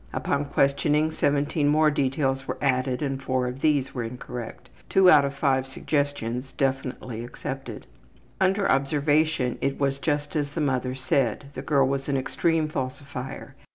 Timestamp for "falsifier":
12.67-13.53